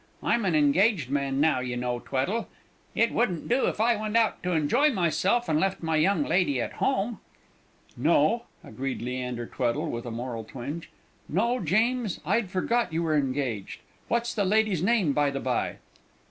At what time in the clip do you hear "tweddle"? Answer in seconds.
1.99-2.47, 9.45-9.91